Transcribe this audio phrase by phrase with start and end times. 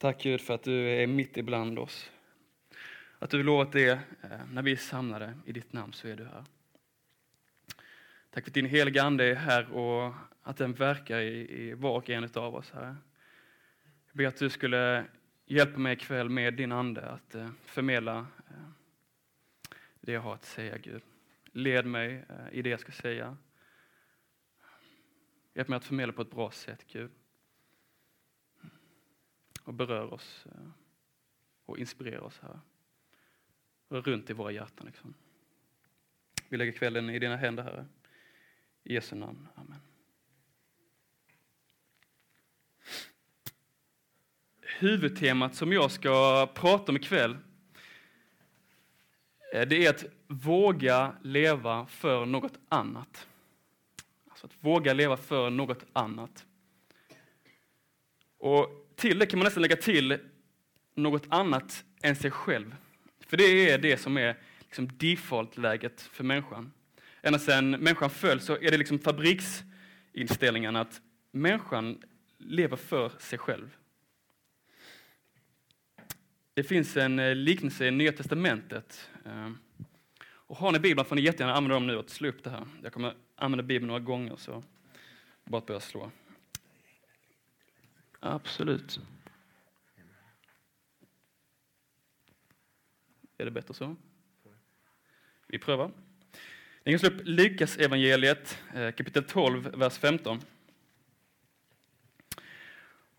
[0.00, 2.10] Tack Gud för att du är mitt ibland oss.
[3.18, 3.90] Att du lovat det,
[4.22, 6.44] eh, när vi är samlade i ditt namn så är du här.
[8.30, 11.96] Tack för att din heliga Ande är här och att den verkar i, i var
[11.96, 12.96] och en av oss, Herre.
[14.06, 15.04] Jag ber att du skulle
[15.46, 18.54] hjälpa mig ikväll med din Ande att eh, förmedla eh,
[20.00, 21.02] det jag har att säga, Gud.
[21.52, 23.36] Led mig i det jag ska säga.
[25.54, 27.10] Hjälp mig att förmedla på ett bra sätt, Gud
[29.70, 30.70] och berör oss eh,
[31.64, 32.60] och inspirerar oss här.
[33.88, 34.86] Runt i våra hjärtan.
[34.86, 35.14] Liksom.
[36.48, 37.86] Vi lägger kvällen i dina händer, Herre.
[38.84, 39.48] I Jesu namn.
[39.54, 39.80] Amen.
[44.60, 47.36] Huvudtemat som jag ska prata om ikväll
[49.54, 53.28] eh, det är att våga leva för något annat.
[54.28, 56.46] Alltså att våga leva för något annat.
[58.38, 60.18] Och till det kan man nästan lägga till
[60.94, 62.76] något annat än sig själv.
[63.26, 66.72] För det är det som är liksom default-läget för människan.
[67.22, 72.02] Ända sedan människan föll så är det liksom fabriksinställningen att människan
[72.38, 73.76] lever för sig själv.
[76.54, 79.10] Det finns en eh, liknelse i Nya Testamentet.
[79.24, 79.50] Eh,
[80.28, 82.66] och har ni Bibeln får ni jättegärna använda dem nu och slå upp det här.
[82.82, 84.62] Jag kommer använda Bibeln några gånger, så
[85.44, 86.10] bara att börja slå.
[88.20, 89.00] Absolut.
[93.38, 93.96] Är det bättre så?
[95.46, 95.90] Vi prövar.
[96.84, 100.40] Ni kan slå upp Lukas evangeliet eh, kapitel 12, vers 15.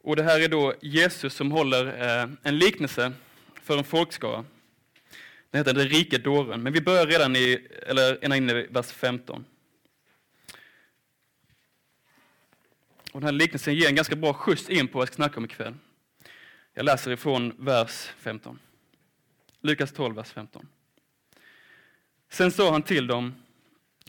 [0.01, 3.13] Och det här är då Jesus som håller eh, en liknelse
[3.53, 4.45] för en folkskara.
[5.51, 9.45] Den heter Den rike dåren, men vi börjar redan i, eller inne i vers 15.
[13.11, 15.37] Och den här liknelsen ger en ganska bra skjuts in på vad jag ska snacka
[15.37, 15.73] om ikväll.
[16.73, 18.59] Jag läser ifrån vers 15.
[19.61, 20.67] Lukas 12, vers 15.
[22.29, 23.35] Sen sa han till dem,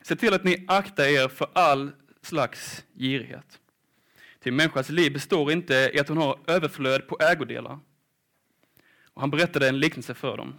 [0.03, 1.91] se till att ni aktar er för all
[2.23, 3.59] slags girighet.
[4.39, 7.79] Till människans liv består inte i att hon har överflöd på ägodelar.
[9.05, 10.55] Och han berättade en liknelse för dem.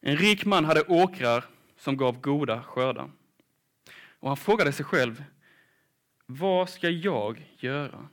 [0.00, 1.44] En rik man hade åkrar
[1.78, 3.10] som gav goda skördar.
[4.20, 5.24] Och han frågade sig själv,
[6.38, 8.08] vad ska jag göra?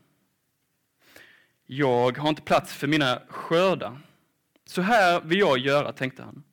[1.65, 3.99] Jag har inte plats för mina skördar.
[4.65, 6.43] Så här vill jag göra, tänkte han.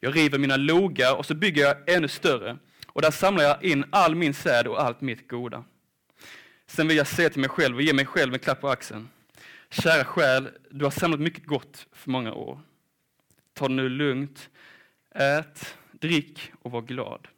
[0.00, 3.84] Jag river mina logar och så bygger jag ännu större och där samlar jag in
[3.90, 5.64] all min säd och allt mitt goda.
[6.66, 9.08] Sen vill jag säga till mig själv och ge mig själv en klapp på axeln.
[9.70, 12.60] Kära själ, du har samlat mycket gott för många år.
[13.54, 14.50] Ta det nu lugnt,
[15.14, 17.28] ät, drick och var glad.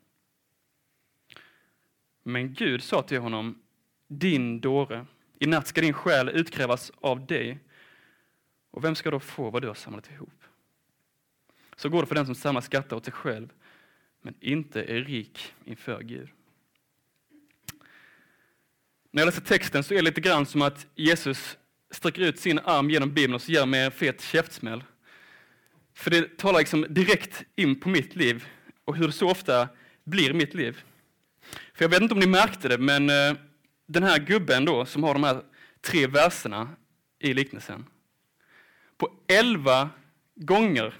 [2.22, 3.58] Men Gud sa till honom,
[4.08, 5.06] din dåre,
[5.38, 7.58] i natt ska din själ utkrävas av dig.
[8.70, 10.44] Och vem ska då få vad du har samlat ihop?
[11.76, 13.48] Så går det för den som samlar skatter åt sig själv,
[14.22, 16.28] men inte är rik inför Gud.
[19.10, 21.58] När jag läser texten så är det lite grann som att Jesus
[21.90, 24.84] sträcker ut sin arm genom Bibeln och så ger mig en fet käftsmäll.
[25.94, 28.46] För det talar liksom direkt in på mitt liv
[28.84, 29.68] och hur det så ofta
[30.04, 30.84] blir mitt liv.
[31.74, 33.36] För jag vet inte om ni märkte det, men eh,
[33.86, 35.42] den här gubben då, som har de här
[35.80, 36.68] tre verserna
[37.18, 37.86] i liknelsen.
[38.96, 39.90] På elva
[40.34, 40.94] gånger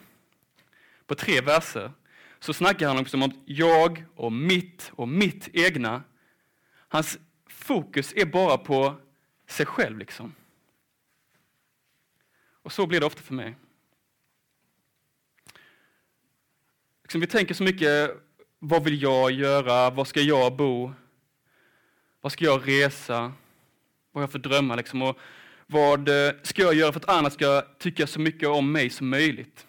[1.06, 1.92] på tre verser
[2.38, 6.02] så snackar han också om jag och mitt och mitt egna.
[6.88, 9.00] Hans fokus är bara på
[9.46, 9.98] sig själv.
[9.98, 10.34] liksom.
[12.62, 13.56] Och så blir det ofta för mig.
[17.02, 18.10] Liksom vi tänker så mycket
[18.64, 19.90] vad vill jag göra?
[19.90, 20.92] Var ska jag bo?
[22.20, 23.20] Var ska jag resa?
[23.20, 23.32] Vad
[24.12, 24.76] har jag för drömmar?
[24.76, 25.02] Liksom?
[25.02, 25.18] Och
[25.66, 29.08] vad eh, ska jag göra för att andra ska tycka så mycket om mig som
[29.08, 29.66] möjligt?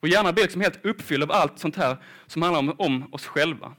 [0.00, 1.96] Och gärna bli liksom helt uppfylld av allt sånt här
[2.26, 3.76] som handlar om, om oss själva.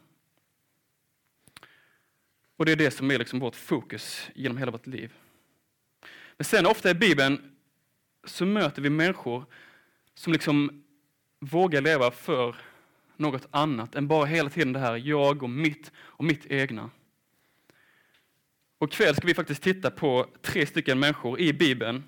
[2.57, 5.13] Och det är det som är liksom vårt fokus genom hela vårt liv.
[6.37, 7.51] Men sen ofta i Bibeln
[8.23, 9.45] så möter vi människor
[10.15, 10.83] som liksom
[11.39, 12.55] vågar leva för
[13.17, 16.89] något annat än bara hela tiden det här jag och mitt och mitt egna.
[18.77, 22.03] Och kväll ska vi faktiskt titta på tre stycken människor i Bibeln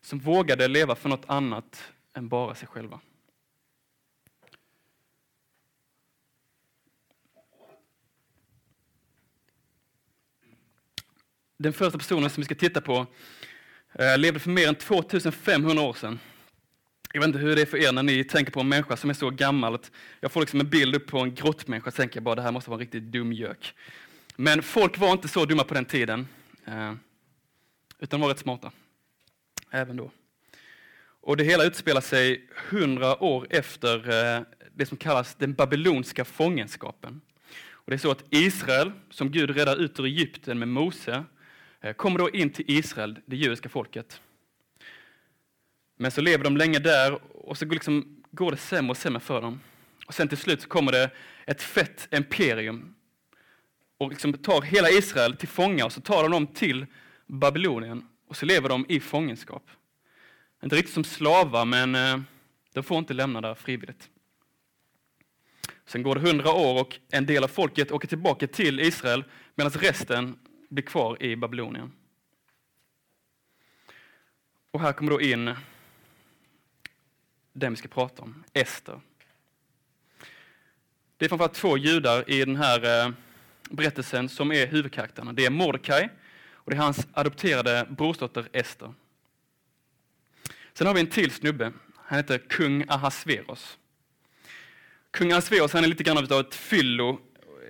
[0.00, 3.00] som vågade leva för något annat än bara sig själva.
[11.56, 13.06] Den första personen som vi ska titta på
[13.92, 16.18] eh, levde för mer än 2500 år sedan.
[17.14, 19.10] Jag vet inte hur det är för er när ni tänker på en människa som
[19.10, 22.20] är så gammal att jag får liksom en bild upp på en grottmänniska och tänker
[22.20, 23.74] bara det här måste vara en riktigt dum gök.
[24.36, 26.28] Men folk var inte så dumma på den tiden,
[26.64, 26.94] eh,
[27.98, 28.72] utan var rätt smarta.
[29.70, 30.10] även då.
[31.20, 34.42] Och det hela utspelar sig hundra år efter eh,
[34.74, 37.20] det som kallas den babylonska fångenskapen.
[37.70, 41.24] Och det är så att Israel, som Gud räddar ut ur Egypten med Mose,
[41.80, 44.20] eh, kommer då in till Israel, det judiska folket.
[46.02, 49.20] Men så lever de länge där och så går, liksom, går det sämre och sämre
[49.20, 49.60] för dem.
[50.06, 51.10] Och sen till slut så kommer det
[51.46, 52.94] ett fett imperium
[53.98, 56.86] och liksom tar hela Israel till fånga och så tar de dem till
[57.26, 59.70] Babylonien och så lever de i fångenskap.
[60.62, 62.20] Inte riktigt som slavar, men eh,
[62.72, 64.08] de får inte lämna där frivilligt.
[65.86, 69.72] Sen går det hundra år och en del av folket åker tillbaka till Israel medan
[69.72, 70.38] resten
[70.70, 71.92] blir kvar i Babylonien.
[74.70, 75.54] Och här kommer då in
[77.52, 79.00] den vi ska prata om, Ester.
[81.16, 83.12] Det är framförallt två judar i den här eh,
[83.70, 85.32] berättelsen som är huvudkaraktärerna.
[85.32, 86.08] Det är Mordecai
[86.52, 88.94] och det är hans adopterade brorsdotter Ester.
[90.72, 91.72] Sen har vi en till snubbe.
[91.96, 93.78] Han heter kung Ahasveros.
[95.10, 97.20] Kung Ahasveros han är lite grann av ett fyllo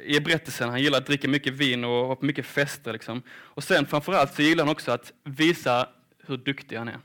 [0.04, 0.68] i berättelsen.
[0.68, 2.92] Han gillar att dricka mycket vin och ha mycket fester.
[2.92, 3.22] Liksom.
[3.30, 5.88] Och sen framförallt så gillar han också att visa
[6.26, 6.98] hur duktig han är.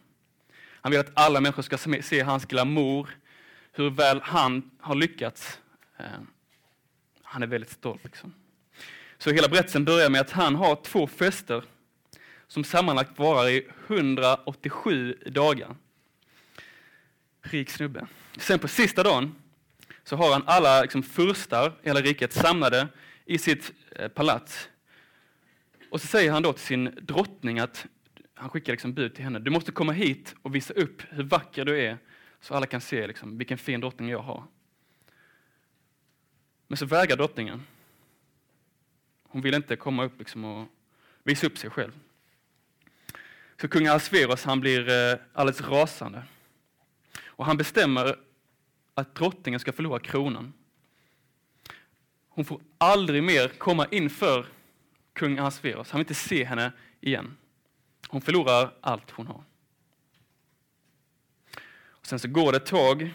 [0.88, 3.10] Han vill att alla människor ska se hans glamour,
[3.72, 5.60] hur väl han har lyckats.
[5.98, 6.06] Eh,
[7.24, 8.04] han är väldigt stolt.
[8.04, 8.34] Liksom.
[9.18, 11.64] Så hela berättelsen börjar med att han har två fester
[12.48, 15.76] som sammanlagt varar i 187 dagar.
[17.42, 18.08] Rik snubbe.
[18.38, 19.36] Sen på sista dagen
[20.04, 22.88] så har han alla liksom, furstar i hela riket samlade
[23.26, 24.70] i sitt eh, palats.
[25.92, 27.86] Och så säger han då till sin drottning att
[28.38, 29.40] han skickar liksom bud till henne.
[29.40, 31.98] Du måste komma hit och visa upp hur vacker du är
[32.40, 34.44] så alla kan se liksom, vilken fin drottning jag har.
[36.68, 37.64] Men så vägrar drottningen.
[39.24, 40.68] Hon vill inte komma upp liksom och
[41.24, 41.92] visa upp sig själv.
[43.62, 46.24] Så kung Asveros han blir eh, alldeles rasande.
[47.26, 48.20] Och han bestämmer
[48.94, 50.54] att drottningen ska förlora kronan.
[52.30, 54.46] Hon får aldrig mer komma inför
[55.14, 55.92] kung Asveros.
[55.92, 57.38] Han vill inte se henne igen.
[58.08, 59.44] Hon förlorar allt hon har.
[61.88, 63.14] Och sen så går det ett tag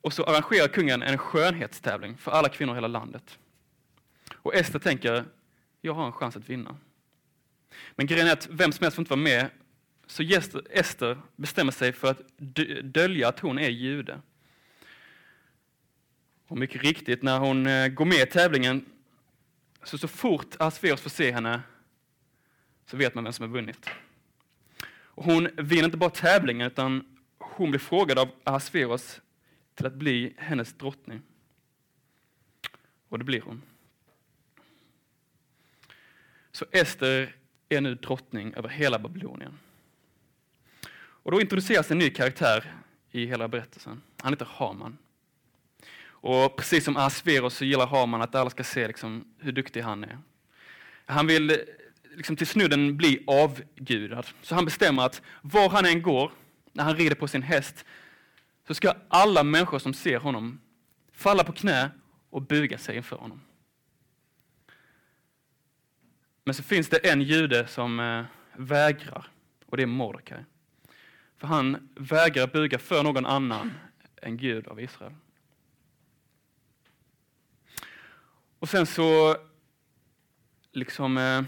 [0.00, 3.38] och så arrangerar kungen en skönhetstävling för alla kvinnor i hela landet.
[4.34, 5.24] Och Ester tänker,
[5.80, 6.76] jag har en chans att vinna.
[7.96, 9.50] Men grejen är att vem som helst får inte vara med,
[10.06, 10.22] så
[10.70, 12.20] Ester bestämmer sig för att
[12.82, 14.20] dölja att hon är jude.
[16.46, 18.84] Och mycket riktigt, när hon eh, går med i tävlingen,
[19.82, 21.60] så så fort Asveros får se henne,
[22.90, 23.90] så vet man vem som har vunnit.
[24.90, 29.20] Och hon vinner inte bara tävlingen, utan hon blir frågad av Ahasveros
[29.74, 31.22] till att bli hennes drottning.
[33.08, 33.62] Och det blir hon.
[36.52, 37.36] Så Ester
[37.68, 39.58] är nu drottning över hela Babylonien.
[40.96, 42.74] Och då introduceras en ny karaktär
[43.10, 44.02] i hela berättelsen.
[44.16, 44.98] Han heter Haman.
[46.00, 50.04] Och precis som Ahasveros så gillar Haman att alla ska se liksom hur duktig han
[50.04, 50.18] är.
[51.06, 51.60] Han vill
[52.18, 54.26] liksom till snudden bli avgudad.
[54.42, 56.32] Så han bestämmer att var han än går,
[56.72, 57.84] när han rider på sin häst,
[58.66, 60.60] så ska alla människor som ser honom
[61.12, 61.90] falla på knä
[62.30, 63.40] och buga sig inför honom.
[66.44, 68.24] Men så finns det en jude som eh,
[68.56, 69.30] vägrar
[69.66, 70.44] och det är Mordecai.
[71.38, 73.72] För han vägrar buga för någon annan
[74.22, 75.14] än Gud av Israel.
[78.58, 79.36] Och sen så,
[80.72, 81.42] liksom, eh,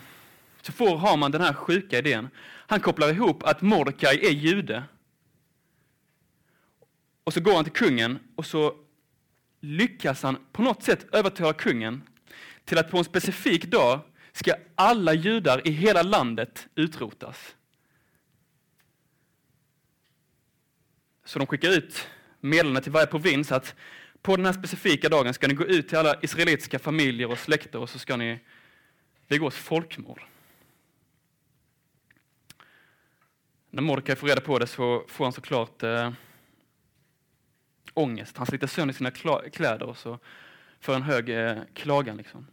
[0.71, 2.29] så får Haman den här sjuka idén.
[2.67, 4.85] Han kopplar ihop att Mordecai är jude.
[7.25, 8.75] Och så går han till kungen och så
[9.61, 12.03] lyckas han på något sätt övertala kungen
[12.65, 14.01] till att på en specifik dag
[14.33, 17.57] ska alla judar i hela landet utrotas.
[21.25, 22.09] Så de skickar ut
[22.41, 23.75] meddelande till varje provins att
[24.23, 27.79] på den här specifika dagen ska ni gå ut till alla israelitiska familjer och släkter
[27.79, 28.41] och så ska ni
[29.29, 30.30] begå ett folkmord.
[33.71, 36.13] När Mordecai får reda på det så får han såklart eh,
[37.95, 38.37] ångest.
[38.37, 39.11] Han sliter sönder sina
[39.51, 40.19] kläder och så
[40.81, 42.17] för en hög eh, klagan.
[42.17, 42.47] Liksom.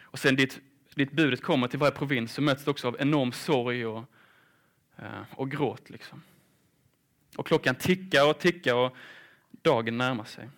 [0.00, 0.60] Och sen dit,
[0.94, 4.04] dit budet kommer till varje provins så möts det också av enorm sorg och,
[4.96, 5.90] eh, och gråt.
[5.90, 6.22] Liksom.
[7.36, 8.96] Och klockan tickar och tickar och
[9.62, 10.50] dagen närmar sig.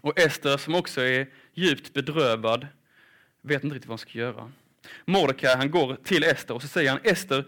[0.00, 2.66] Och Ester som också är djupt bedrövad
[3.40, 4.52] vet inte riktigt vad hon ska göra.
[5.04, 7.44] Mordecai han går till Ester och så säger han Ester,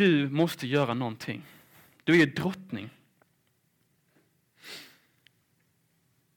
[0.00, 1.42] du måste göra någonting.
[2.04, 2.90] Du är drottning.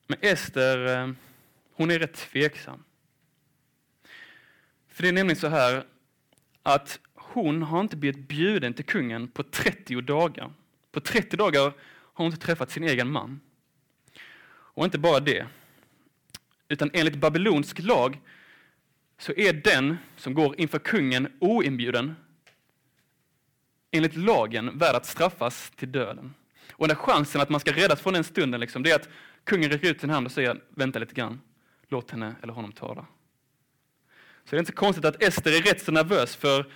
[0.08, 1.12] Men Ester, eh,
[1.74, 2.84] hon är rätt tveksam.
[4.88, 5.86] För det är nämligen så här
[6.64, 10.54] att hon har inte blivit bjuden till kungen på 30 dagar.
[10.92, 11.74] På 30 dagar har
[12.14, 13.40] hon inte träffat sin egen man.
[14.46, 15.48] Och inte bara det,
[16.68, 18.20] utan enligt babylonsk lag
[19.18, 22.16] så är den som går inför kungen oinbjuden
[23.94, 26.34] enligt lagen värd att straffas till döden.
[26.72, 29.10] Och den chansen att man ska räddas från den stunden, liksom, det är att
[29.44, 31.42] kungen räcker ut sin hand och säger vänta lite grann,
[31.88, 33.06] låt henne eller honom tala.
[34.46, 36.72] Så det är inte så konstigt att Ester är rätt så nervös, för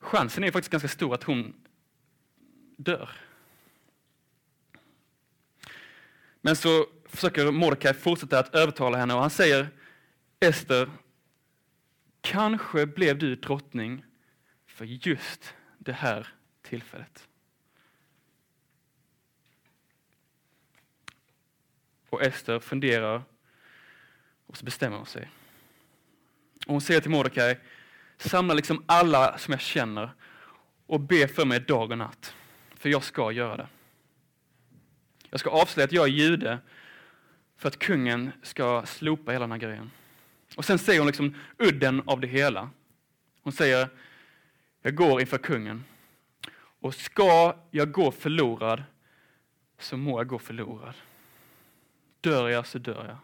[0.00, 1.54] chansen är faktiskt ganska stor att hon
[2.76, 3.10] dör.
[6.40, 9.68] Men så försöker Mordecai fortsätta att övertala henne och han säger
[10.40, 10.90] Ester,
[12.20, 14.04] kanske blev du drottning
[14.66, 16.28] för just det här
[16.62, 17.28] tillfället.
[22.08, 23.22] Och Ester funderar
[24.46, 25.30] och så bestämmer hon sig.
[26.66, 27.58] Och hon säger till Mordecai,
[28.16, 30.10] samla liksom alla som jag känner
[30.86, 32.34] och be för mig dag och natt,
[32.76, 33.68] för jag ska göra det.
[35.30, 36.58] Jag ska avslöja att jag är jude
[37.56, 39.90] för att kungen ska slopa hela den här grejen.
[40.56, 42.70] Och sen säger hon liksom udden av det hela.
[43.42, 43.88] Hon säger,
[44.82, 45.84] jag går inför kungen.
[46.80, 48.82] Och ska jag gå förlorad
[49.78, 50.94] så må jag gå förlorad.
[52.20, 53.18] Dör jag så dör jag.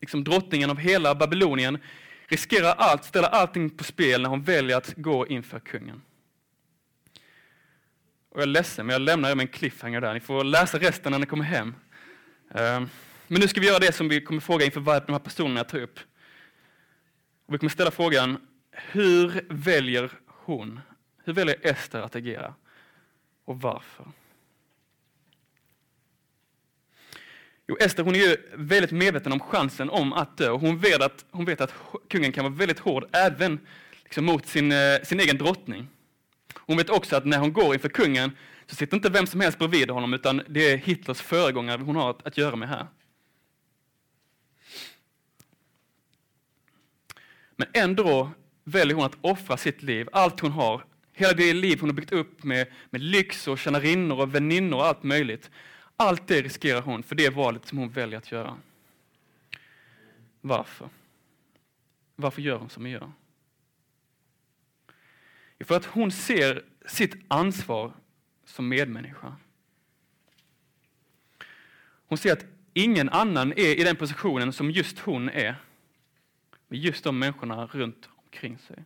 [0.00, 1.78] Liksom drottningen av hela Babylonien
[2.26, 6.02] riskerar allt, ställer allting på spel när hon väljer att gå inför kungen.
[8.28, 10.14] Och jag är ledsen, men jag lämnar er med en cliffhanger där.
[10.14, 11.74] Ni får läsa resten när ni kommer hem.
[12.54, 12.88] Ehm,
[13.26, 15.68] men nu ska vi göra det som vi kommer fråga inför de här personerna jag
[15.68, 15.98] tar upp.
[17.46, 18.38] Och vi kommer ställa frågan,
[18.70, 20.80] hur väljer hon,
[21.24, 22.54] hur väljer Ester att agera?
[23.44, 24.06] Och varför?
[27.66, 30.50] Jo, Ester hon är ju väldigt medveten om chansen om att dö.
[30.50, 31.74] Hon vet att, hon vet att
[32.08, 33.58] kungen kan vara väldigt hård även
[34.04, 35.88] liksom mot sin, eh, sin egen drottning.
[36.54, 38.36] Hon vet också att när hon går inför kungen
[38.66, 42.10] så sitter inte vem som helst bredvid honom utan det är Hitlers föregångare hon har
[42.10, 42.86] att, att göra med här.
[47.56, 48.30] Men ändå
[48.64, 52.12] väljer hon att offra sitt liv, allt hon har, hela det liv hon har byggt
[52.12, 55.50] upp med, med lyx och tjänarinnor och väninnor och allt möjligt.
[55.96, 58.56] Allt det riskerar hon för det valet som hon väljer att göra.
[60.40, 60.88] Varför?
[62.16, 63.12] Varför gör hon som hon gör?
[65.60, 67.92] För att hon ser sitt ansvar
[68.44, 69.36] som medmänniska.
[72.06, 75.56] Hon ser att ingen annan är i den positionen som just hon är.
[76.74, 78.84] Med just de människorna runt omkring sig.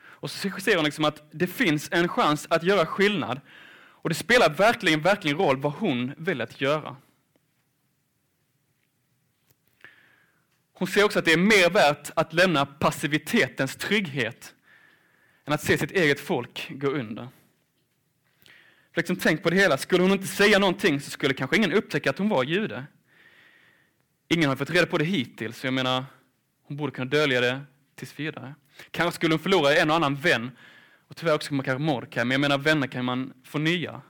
[0.00, 3.40] Och så ser hon liksom att det finns en chans att göra skillnad.
[3.76, 6.96] Och det spelar verkligen, verkligen roll vad hon väljer att göra.
[10.72, 14.54] Hon ser också att det är mer värt att lämna passivitetens trygghet
[15.44, 17.28] än att se sitt eget folk gå under.
[18.94, 22.10] Liksom, tänk på det hela, skulle hon inte säga någonting så skulle kanske ingen upptäcka
[22.10, 22.84] att hon var jude.
[24.28, 26.04] Ingen har fått reda på det hittills, jag menar,
[26.68, 27.60] hon borde kunna dölja det
[27.94, 28.54] tills vidare.
[28.90, 30.50] Kanske skulle hon förlora en och annan vän,
[31.08, 34.00] och tyvärr också kanske Mordecai, men jag menar vänner kan man få nya.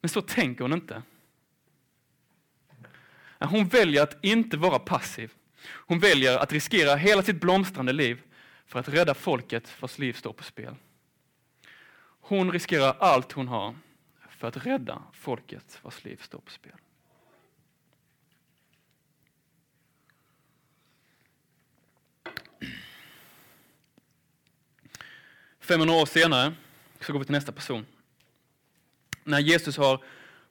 [0.00, 1.02] Men så tänker hon inte.
[3.38, 5.32] Hon väljer att inte vara passiv.
[5.68, 8.22] Hon väljer att riskera hela sitt blomstrande liv
[8.66, 10.74] för att rädda folket vars liv står på spel.
[12.20, 13.74] Hon riskerar allt hon har
[14.30, 16.72] för att rädda folket vars liv står på spel.
[25.66, 26.52] Femhundra år senare
[27.00, 27.86] så går vi till nästa person.
[29.24, 30.04] När Jesus har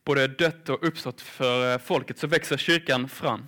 [0.03, 3.47] både dött och uppstått för eh, folket så växer kyrkan fram.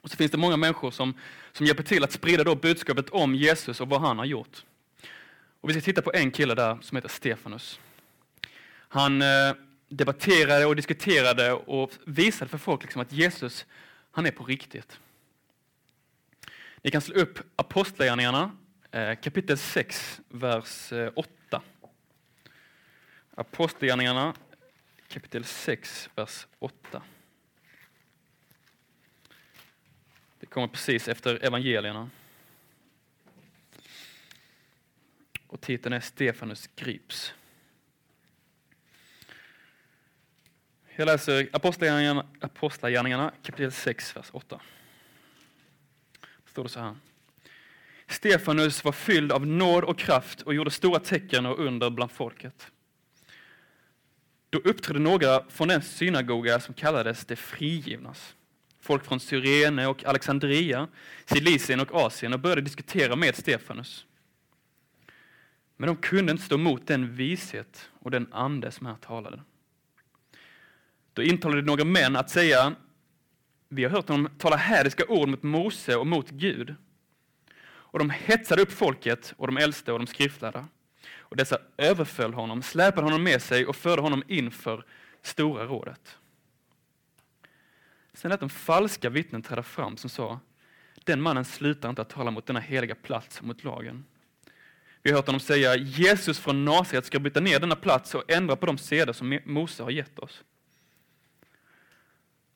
[0.00, 1.14] Och så finns det många människor som,
[1.52, 4.64] som hjälper till att sprida då budskapet om Jesus och vad han har gjort.
[5.60, 7.80] Och vi ska titta på en kille där som heter Stefanus.
[8.88, 9.54] Han eh,
[9.88, 13.66] debatterade och diskuterade och visade för folk liksom att Jesus,
[14.10, 14.98] han är på riktigt.
[16.82, 18.50] Ni kan slå upp Apostlagärningarna
[18.92, 21.62] Eh, kapitel 6, vers eh, 8.
[23.34, 24.34] Apostlagärningarna
[25.08, 27.02] kapitel 6, vers 8.
[30.40, 32.10] Det kommer precis efter evangelierna.
[35.46, 37.34] Och titeln är Stefanus grips.
[40.96, 44.60] Jag läser Apostlagärningarna, Apostlagärningarna kapitel 6, vers 8.
[46.20, 46.96] Då står det så här.
[48.10, 52.70] Stefanus var fylld av nåd och kraft och gjorde stora tecken och under bland folket.
[54.50, 58.34] Då uppträdde några från den synagoga som kallades de frigivnas
[58.80, 60.88] folk från Cyrene och Alexandria,
[61.24, 64.06] Silisien och Asien och började diskutera med Stefanus.
[65.76, 69.42] Men de kunde inte stå emot den vishet och den ande som här talade.
[71.12, 72.74] Då intalade några män att säga,
[73.68, 76.74] vi har hört honom tala hädiska ord mot Mose och mot Gud.
[77.92, 80.68] Och de hetsade upp folket och de äldste och de skriftlärda.
[81.18, 84.84] Och dessa överföll honom, släpade honom med sig och förde honom inför
[85.22, 86.18] Stora rådet.
[88.12, 90.40] Sen lät de falska vittnen träda fram som sa,
[91.04, 94.04] den mannen slutar inte att tala mot denna heliga plats och mot lagen.
[95.02, 98.56] Vi har hört honom säga, Jesus från Nasaret ska bryta ner denna plats och ändra
[98.56, 100.44] på de seder som Mose har gett oss.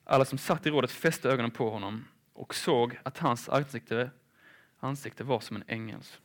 [0.05, 4.11] Alla som satt i rådet fäste ögonen på honom och såg att hans ansikte,
[4.85, 6.19] ansikte var som en ängels.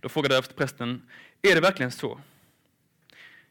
[0.00, 1.02] Då frågade översteprästen,
[1.42, 2.20] är det verkligen så?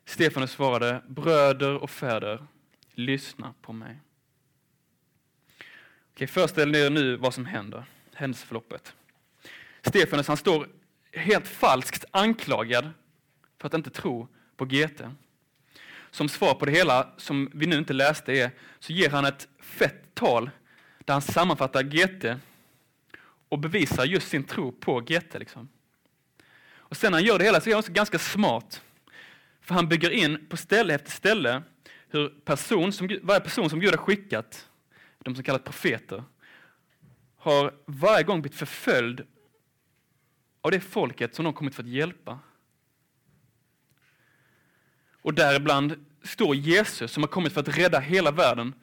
[0.05, 2.47] Stefanus svarade, bröder och fäder,
[2.91, 3.99] lyssna på mig.
[6.13, 8.93] Okej, föreställ er nu vad som händer, händelseförloppet.
[9.81, 10.67] Stefanus han står
[11.13, 12.89] helt falskt anklagad
[13.57, 15.01] för att inte tro på GT.
[16.11, 19.47] Som svar på det hela, som vi nu inte läste, är, så ger han ett
[19.59, 20.49] fett tal
[21.05, 22.41] där han sammanfattar GT
[23.49, 25.39] och bevisar just sin tro på GT.
[25.39, 25.69] Liksom.
[26.71, 28.81] Och sen när han gör det hela så är han också ganska smart.
[29.61, 31.63] För han bygger in på ställe efter ställe
[32.09, 34.69] hur person som, varje person som Gud har skickat,
[35.19, 36.23] de som kallas profeter,
[37.37, 39.21] har varje gång blivit förföljd
[40.61, 42.39] av det folket som de kommit för att hjälpa.
[45.21, 48.73] Och däribland står Jesus som har kommit för att rädda hela världen,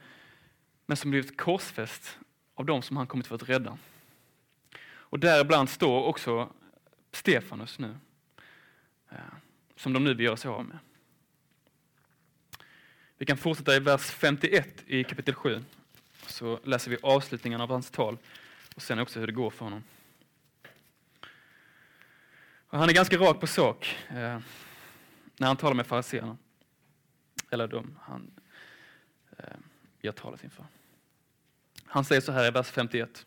[0.87, 2.19] men som blivit korsfäst
[2.55, 3.79] av de som han kommit för att rädda.
[5.09, 6.53] Och däribland står också
[7.13, 7.97] Stefanus nu,
[9.11, 9.19] eh,
[9.77, 10.79] som de nu vill göra sig av med.
[13.19, 15.65] Vi kan fortsätta i vers 51 i kapitel 7,
[16.27, 18.19] så läser vi avslutningen av hans tal
[18.75, 19.83] och sen också hur det går för honom.
[22.69, 24.39] Och han är ganska rak på sak eh,
[25.37, 26.37] när han talar med fariséerna.
[27.51, 28.31] Eller de han
[29.39, 29.45] eh,
[30.01, 30.65] gör talet inför.
[31.85, 33.27] Han säger så här i vers 51.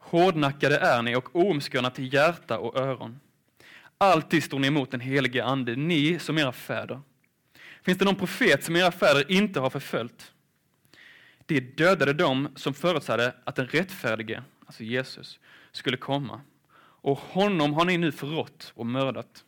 [0.00, 3.20] Hårdnackade är ni och omskurna till hjärta och öron.
[3.98, 7.00] Alltid står ni emot den helige Ande, ni som era fäder.
[7.82, 10.32] Finns det någon profet som era fäder inte har förföljt?
[11.46, 15.38] De dödade dem som förutsade att den rättfärdige, alltså Jesus,
[15.72, 16.40] skulle komma.
[17.02, 19.44] Och honom har ni nu förrått och mördat.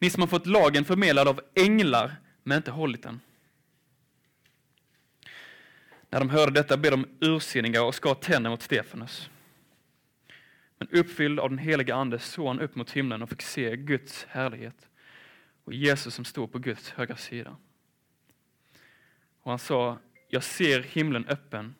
[0.00, 3.20] Ni som har fått lagen förmedlad av änglar, men inte hållit den.
[6.10, 9.30] När de hörde detta blev de ursinniga och skar tänder mot Stefanus.
[10.78, 14.24] Men uppfylld av den heliga Ande såg han upp mot himlen och fick se Guds
[14.24, 14.88] härlighet
[15.64, 17.56] och Jesus som stod på Guds högra sida.
[19.42, 21.74] Och han sa, jag ser himlen öppen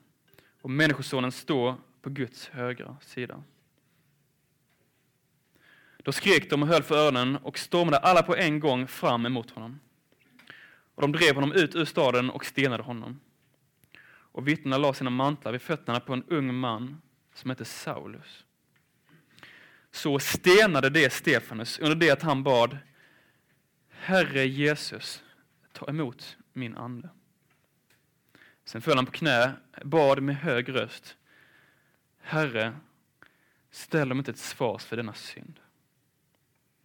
[0.62, 3.42] och Människosonen står på Guds högra sida.
[6.02, 9.50] Då skrek de och höll för öronen och stormade alla på en gång fram emot
[9.50, 9.80] honom.
[10.94, 13.20] Och de drev honom ut ur staden och stenade honom.
[14.06, 17.00] Och vittnena la sina mantlar vid fötterna på en ung man
[17.34, 18.44] som hette Saulus.
[19.90, 22.78] Så stenade det Stefanus under det att han bad
[23.90, 25.22] Herre Jesus,
[25.72, 27.08] ta emot min ande.
[28.64, 29.52] Sen föll han på knä,
[29.84, 31.16] bad med hög röst.
[32.20, 32.76] Herre,
[33.70, 35.60] ställ dem inte ett svars för denna synd.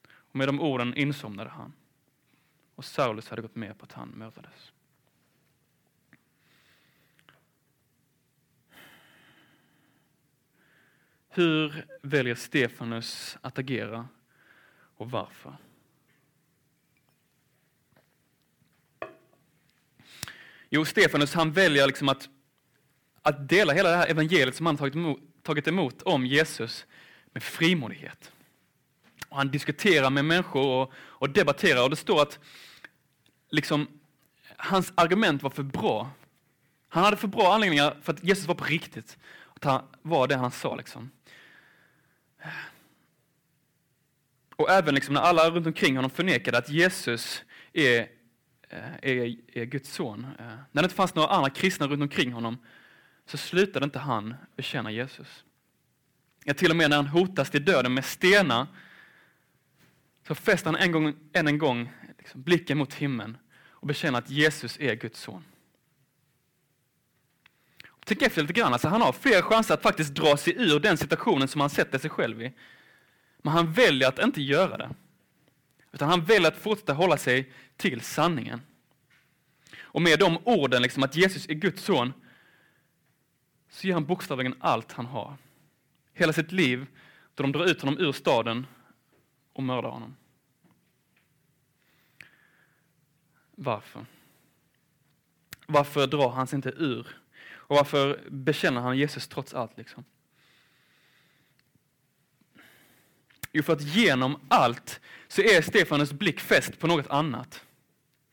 [0.07, 1.73] Och med de orden insomnade han.
[2.75, 4.71] Och Saulus hade gått med på att han mördades.
[11.35, 14.07] Hur väljer Stefanus att agera
[14.97, 15.55] och varför?
[20.69, 22.29] Jo, Stefanus han väljer liksom att,
[23.21, 26.85] att dela hela det här evangeliet som han tagit emot, tagit emot om Jesus
[27.25, 28.31] med frimodighet.
[29.29, 32.39] Och han diskuterar med människor och, och debatterar och det står att
[33.49, 33.87] liksom,
[34.57, 36.11] hans argument var för bra.
[36.87, 39.17] Han hade för bra anledningar för att Jesus var på riktigt.
[39.55, 40.75] Att han var det han sa.
[40.75, 41.11] Liksom.
[44.55, 47.99] Och även liksom när alla runt omkring honom förnekade att Jesus är,
[48.69, 50.27] eh, är, är Guds son.
[50.39, 52.57] Eh, när det inte fanns några andra kristna runt omkring honom
[53.25, 55.43] så slutade inte han bekänna Jesus.
[56.43, 58.67] Ja, till och med när han hotas till döden med stenar
[60.27, 63.37] så fäster han en gång, än en gång liksom blicken mot himlen
[63.69, 65.43] och bekänner att Jesus är Guds son.
[68.05, 70.97] Tänk efter lite grann, alltså han har fler chanser att faktiskt dra sig ur den
[70.97, 72.53] situationen som han sätter sig själv i.
[73.37, 74.89] Men han väljer att inte göra det.
[75.91, 78.61] Utan han väljer att fortsätta hålla sig till sanningen.
[79.81, 82.13] Och med de orden, liksom, att Jesus är Guds son,
[83.69, 85.37] så ger han bokstavligen allt han har.
[86.13, 86.85] Hela sitt liv,
[87.35, 88.67] då de drar ut honom ur staden
[89.53, 90.15] och mördar honom.
[93.51, 94.05] Varför?
[95.67, 97.22] Varför drar han sig inte ur?
[97.73, 99.77] Och varför bekänner han Jesus trots allt?
[99.77, 100.05] Liksom?
[103.51, 107.63] Jo, för att genom allt så är Stefanus blick fäst på något annat.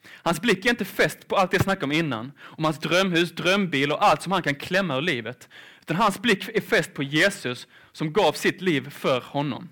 [0.04, 3.92] Hans blick är inte fäst på allt jag snackade om innan, om hans drömhus, drömbil
[3.92, 5.48] och allt som han kan klämma ur livet.
[5.80, 9.68] Utan hans blick är fäst på Jesus som gav sitt liv för honom.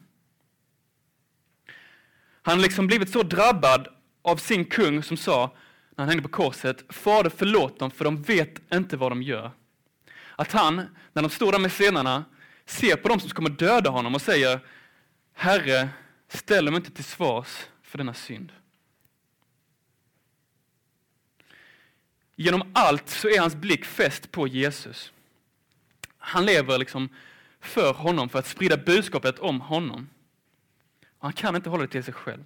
[2.43, 3.89] Han har liksom blivit så drabbad
[4.23, 5.57] av sin kung som sa,
[5.91, 9.53] när han hängde på korset, Fader förlåt dem för de vet inte vad de gör.
[10.39, 10.77] Att han,
[11.13, 12.25] när de står där med stenarna,
[12.67, 14.61] ser på dem som kommer döda honom och säger,
[15.33, 15.89] Herre,
[16.29, 18.53] ställ dem inte till svars för denna synd.
[22.37, 25.13] Genom allt så är hans blick fäst på Jesus.
[26.19, 27.09] Han lever liksom
[27.61, 30.09] för honom, för att sprida budskapet om honom.
[31.19, 32.45] Han kan inte hålla det till sig själv.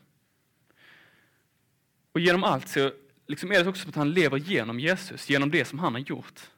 [2.12, 2.92] Och genom allt så
[3.26, 6.00] liksom är det också som att han lever genom Jesus, genom det som han har
[6.00, 6.51] gjort.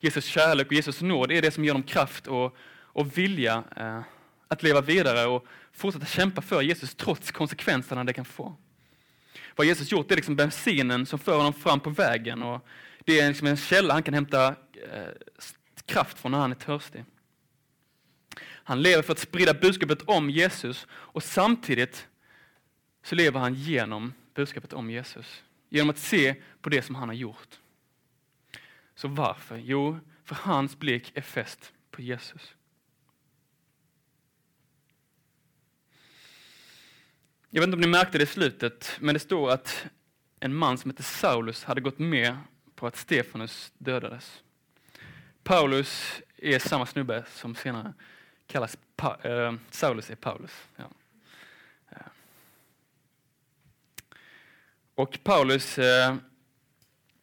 [0.00, 4.00] Jesus kärlek och Jesus nåd är det som ger honom kraft och, och vilja eh,
[4.48, 8.56] att leva vidare och fortsätta kämpa för Jesus trots konsekvenserna det kan få.
[9.56, 12.66] Vad Jesus gjort är liksom bensinen som för honom fram på vägen och
[13.04, 14.46] det är liksom en källa han kan hämta
[14.92, 15.08] eh,
[15.86, 17.04] kraft från när han är törstig.
[18.42, 22.08] Han lever för att sprida budskapet om Jesus och samtidigt
[23.04, 25.42] så lever han genom budskapet om Jesus.
[25.68, 27.59] Genom att se på det som han har gjort.
[29.00, 29.56] Så varför?
[29.56, 32.54] Jo, för hans blick är fäst på Jesus.
[37.50, 39.86] Jag vet inte om ni märkte det i slutet, men det står att
[40.40, 42.36] en man som heter Saulus hade gått med
[42.74, 44.42] på att Stefanus dödades.
[45.42, 47.92] Paulus är samma snubbe som senare
[48.46, 50.52] kallas pa äh, Saulus är Paulus.
[50.76, 50.90] Ja.
[51.90, 51.96] Eh.
[54.94, 56.16] Och Paulus, äh,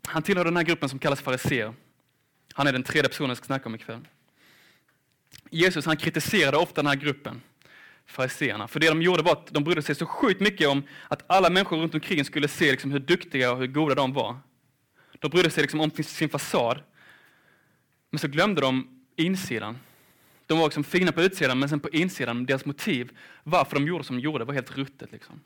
[0.08, 1.74] han tillhör den här gruppen som kallas fariseer.
[2.54, 4.08] Han är den tredje personen jag ska snacka om ikväll.
[5.50, 7.42] Jesus han kritiserade ofta den här gruppen
[8.06, 8.68] fariseerna.
[8.68, 11.50] För det de gjorde var att de brydde sig så sjukt mycket om att alla
[11.50, 14.38] människor runt omkring skulle se liksom hur duktiga och hur goda de var.
[15.20, 16.82] De brydde sig liksom om sin fasad.
[18.10, 19.78] Men så glömde de insidan.
[20.46, 24.04] De var liksom fina på utsidan, men sen på insidan, deras motiv, varför de gjorde
[24.04, 25.12] som de gjorde, var helt ruttet.
[25.12, 25.42] Liksom.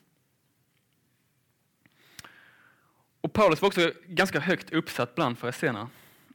[3.21, 5.89] Och Paulus var också ganska högt uppsatt bland fariséerna.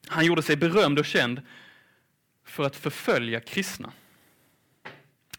[0.09, 1.43] Han gjorde sig berömd och känd
[2.45, 3.93] för att förfölja kristna.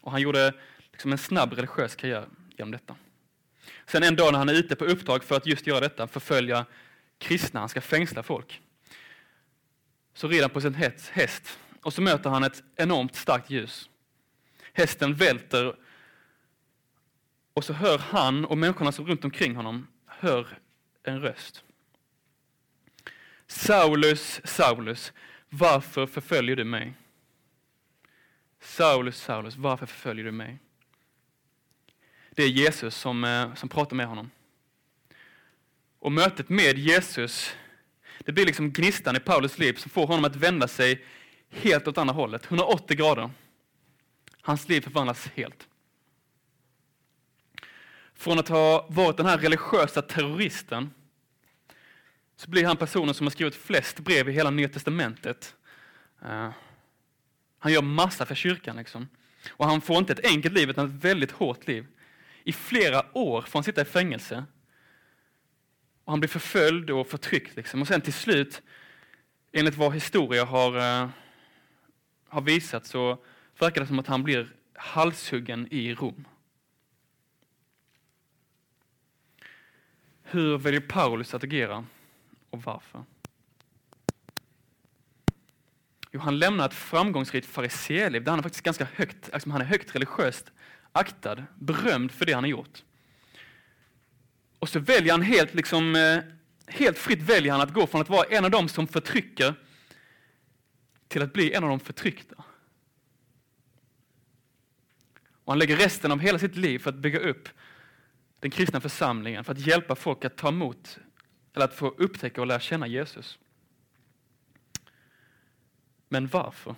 [0.01, 0.53] Och han gjorde
[0.91, 2.95] liksom en snabb religiös karriär genom detta.
[3.85, 6.65] Sen en dag när han är ute på uppdrag för att just göra detta, förfölja
[7.17, 8.61] kristna, han ska fängsla folk,
[10.13, 10.73] så rider han på sin
[11.11, 13.89] häst och så möter han ett enormt starkt ljus.
[14.73, 15.75] Hästen välter
[17.53, 20.59] och så hör han och människorna som runt omkring honom hör
[21.07, 21.63] en röst.
[23.47, 25.13] Saulus, Saulus,
[25.49, 26.93] varför förföljer du mig?
[28.59, 30.59] Saulus, Saulus, varför förföljer du mig?
[32.31, 34.31] Det är Jesus som, eh, som pratar med honom.
[35.99, 37.55] Och mötet med Jesus,
[38.19, 41.05] det blir liksom gnistan i Paulus liv som får honom att vända sig
[41.49, 43.31] helt åt andra hållet, 180 grader.
[44.41, 45.67] Hans liv förvandlas helt.
[48.13, 50.89] Från att ha varit den här religiösa terroristen
[52.37, 55.55] så blir han personen som har skrivit flest brev i hela Nya Testamentet.
[56.25, 56.49] Uh,
[57.59, 58.77] han gör massa för kyrkan.
[58.77, 59.07] Liksom.
[59.49, 61.87] Och han får inte ett enkelt liv, utan ett väldigt hårt liv.
[62.43, 64.45] I flera år får han sitta i fängelse.
[66.03, 67.55] Och han blir förföljd och förtryckt.
[67.55, 67.81] Liksom.
[67.81, 68.61] Och sen till slut,
[69.51, 71.09] enligt vad historia har, uh,
[72.27, 73.23] har visat, så
[73.59, 76.27] verkar det som att han blir halshuggen i Rom.
[80.23, 81.85] Hur väljer Paulus att agera
[82.57, 83.03] och varför?
[86.11, 89.65] Jo, han lämnar ett framgångsrikt fariséliv där han är faktiskt ganska högt, liksom han är
[89.65, 90.51] högt religiöst
[90.91, 92.83] aktad, berömd för det han har gjort.
[94.59, 96.19] Och så väljer han helt, liksom, eh,
[96.67, 99.55] helt fritt väljer han att gå från att vara en av dem som förtrycker
[101.07, 102.43] till att bli en av de förtryckta.
[105.43, 107.49] Och han lägger resten av hela sitt liv för att bygga upp
[108.39, 110.99] den kristna församlingen, för att hjälpa folk att ta emot,
[111.57, 113.39] eller att få upptäcka och lära känna Jesus.
[116.09, 116.75] Men varför?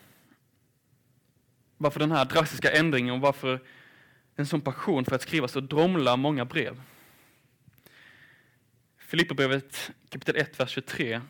[1.77, 3.59] Varför den här drastiska ändringen och varför
[4.35, 6.81] en sån passion för att skriva så dromla många brev?
[8.97, 11.13] Filipperbrevet kapitel 1, vers 23.
[11.13, 11.21] Eh,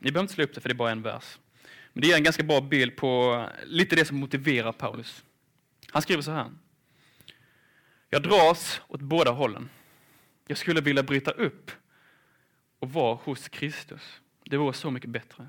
[0.00, 1.38] ni behöver inte slå upp det för det är bara en vers.
[1.92, 5.24] Men det ger en ganska bra bild på lite det som motiverar Paulus.
[5.90, 6.50] Han skriver så här.
[8.10, 9.70] Jag dras åt båda hållen.
[10.46, 11.70] Jag skulle vilja bryta upp
[12.78, 14.20] och vara hos Kristus.
[14.44, 15.48] Det vore så mycket bättre.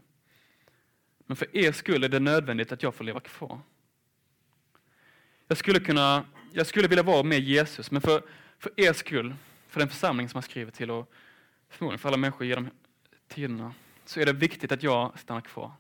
[1.26, 3.60] Men för er skull är det nödvändigt att jag får leva kvar.
[5.48, 8.24] Jag skulle, kunna, jag skulle vilja vara med Jesus, men för,
[8.60, 9.36] för er skull,
[9.68, 11.13] för den församling som han skriver till och
[11.70, 12.70] förmodligen för alla människor genom
[13.28, 13.74] tiderna,
[14.06, 15.72] så är det viktigt att jag stannar kvar.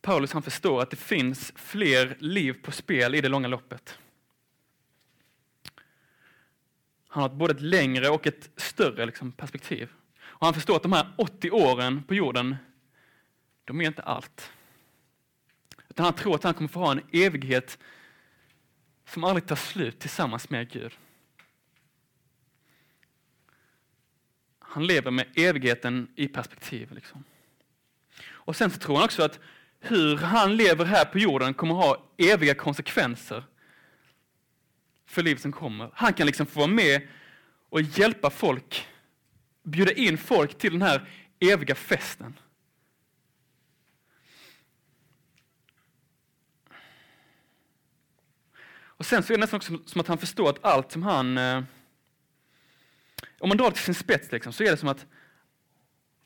[0.00, 3.98] Paulus han förstår att det finns fler liv på spel i det långa loppet.
[7.12, 9.90] Han har både ett längre och ett större liksom, perspektiv.
[10.20, 12.56] Och han förstår att de här 80 åren på jorden,
[13.64, 14.52] de är inte allt.
[15.88, 17.78] Utan han tror att han kommer få ha en evighet
[19.08, 20.92] som aldrig tar slut tillsammans med Gud.
[24.58, 26.92] Han lever med evigheten i perspektiv.
[26.92, 27.24] Liksom.
[28.28, 29.40] Och sen så tror han också att
[29.80, 33.44] hur han lever här på jorden kommer ha eviga konsekvenser
[35.12, 35.90] för liv som kommer.
[35.94, 37.08] Han kan liksom få vara med
[37.68, 38.88] och hjälpa folk,
[39.62, 41.08] bjuda in folk till den här
[41.40, 42.38] eviga festen.
[48.80, 51.38] Och sen så är det nästan också som att han förstår att allt som han...
[51.38, 51.62] Eh,
[53.38, 55.06] om man drar det till sin spets liksom, så är det som att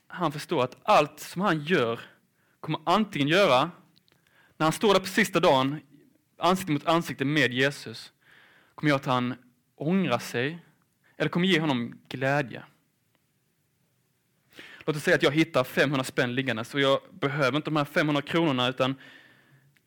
[0.07, 1.99] han förstår att allt som han gör
[2.59, 3.71] kommer antingen göra,
[4.57, 5.81] när han står där på sista dagen,
[6.37, 8.13] ansikte mot ansikte med Jesus,
[8.77, 9.35] kommer göra att han
[9.75, 10.59] ångrar sig,
[11.17, 12.63] eller kommer ge honom glädje.
[14.79, 17.85] Låt oss säga att jag hittar 500 spänn liggande, så jag behöver inte de här
[17.85, 18.95] 500 kronorna, utan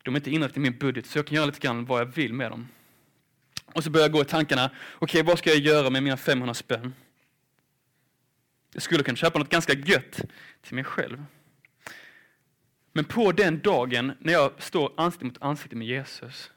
[0.03, 2.05] de är inte inräknade i min budget, så jag kan göra lite grann vad jag
[2.05, 2.67] vill med dem.
[3.65, 6.17] Och så börjar jag gå i tankarna, okej okay, vad ska jag göra med mina
[6.17, 6.93] 500 spänn?
[8.73, 10.21] Jag skulle kunna köpa något ganska gött
[10.61, 11.25] till mig själv.
[12.93, 16.51] Men på den dagen när jag står ansikte mot ansikte med Jesus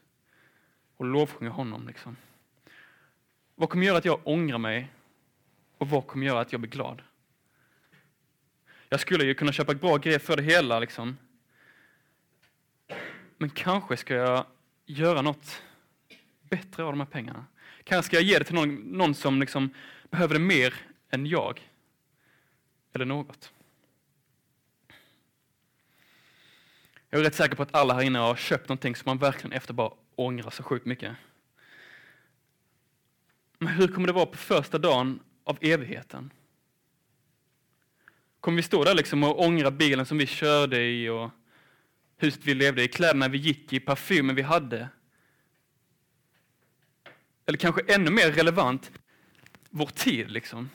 [0.97, 2.15] och lovsjunger honom, liksom,
[3.55, 4.91] vad kommer göra att jag ångrar mig
[5.77, 7.01] och vad kommer göra att jag blir glad?
[8.89, 11.17] Jag skulle ju kunna köpa bra grejer för det hela, liksom.
[13.37, 14.45] men kanske ska jag
[14.85, 15.61] göra något
[16.41, 17.45] bättre av de här pengarna.
[17.83, 19.69] Kanske ska jag ge det till någon, någon som liksom
[20.09, 20.73] behöver det mer
[21.09, 21.69] än jag,
[22.93, 23.51] eller något.
[27.09, 29.51] Jag är rätt säker på att alla här inne har köpt någonting som man verkligen
[29.51, 31.15] efter bara ångrar så sjukt mycket.
[33.59, 36.33] Men hur kommer det vara på första dagen av evigheten?
[38.39, 41.31] Kommer vi stå där liksom och ångra bilen som vi körde i och
[42.17, 44.89] huset vi levde i, kläderna vi gick i, parfymen vi hade?
[47.45, 48.91] Eller kanske ännu mer relevant,
[49.69, 50.69] vår tid liksom.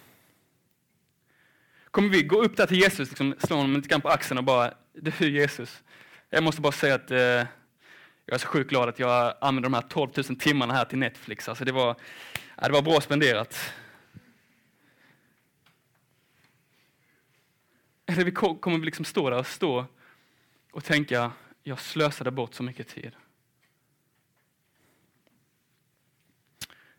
[1.91, 4.45] Kommer vi gå upp där till Jesus, liksom, slå honom lite grann på axeln och
[4.45, 5.83] bara, du Jesus,
[6.31, 7.47] jag måste bara säga att eh,
[8.31, 10.99] jag är så sjukt glad att jag använde de här 12 000 timmarna här till
[10.99, 11.49] Netflix.
[11.49, 11.97] Alltså det, var,
[12.57, 13.73] ja, det var bra spenderat.
[18.07, 19.87] Eller vi kommer vi liksom stå där och stå
[20.73, 23.13] och tänka, jag slösade bort så mycket tid.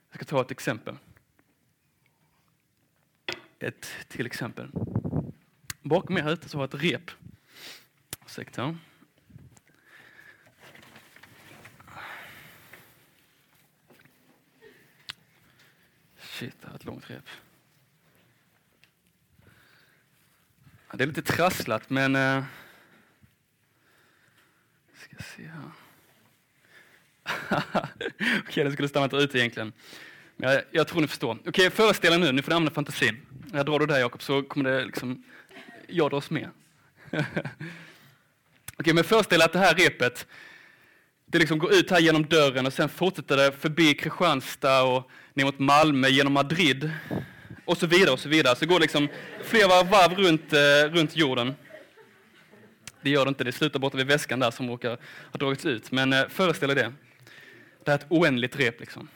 [0.10, 0.98] Jag ska ta ett exempel.
[3.60, 4.72] Ett till exempel.
[5.82, 7.12] Bakom mig här ute så har jag ett rep.
[8.26, 8.78] Ursäkta.
[16.41, 17.23] Shit, det här är ett långt rep.
[20.93, 22.15] Det är lite trasslat, men...
[22.15, 22.43] Uh,
[24.97, 25.71] ska se här.
[28.15, 29.73] Okej, okay, det skulle stannat ute egentligen.
[30.36, 31.32] Men jag, jag tror ni förstår.
[31.32, 33.25] Okej, okay, föreställ er nu, nu får ni använda fantasin.
[33.54, 35.23] Jag drar du där Jakob, så kommer det liksom...
[35.88, 36.49] Jag dras med.
[37.12, 37.25] Okej,
[38.77, 40.27] okay, men föreställ er att det här repet,
[41.32, 45.46] det liksom går ut här genom dörren och sen fortsätter det förbi Kristianstad och ner
[45.46, 46.91] mot Malmö, genom Madrid
[47.65, 48.56] och så vidare och så vidare.
[48.56, 49.08] Så det går liksom
[49.44, 51.56] flera varv runt, eh, runt jorden.
[53.02, 54.89] Det gör det inte, det slutar borta vid väskan där som råkar
[55.32, 55.91] ha dragits ut.
[55.91, 56.94] Men eh, föreställ er det.
[57.84, 59.08] Det är ett oändligt rep liksom.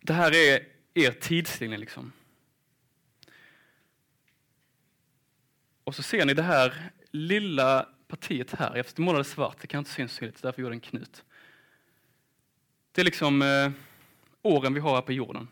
[0.00, 0.62] Det här är
[0.94, 2.12] er tidslinje liksom.
[5.84, 8.76] Och så ser ni det här lilla partiet här.
[8.76, 11.24] Jag målade svart, det kan inte synas så tydligt, därför gjorde jag en knut.
[12.92, 13.70] Det är liksom eh,
[14.42, 15.48] åren vi har här på jorden.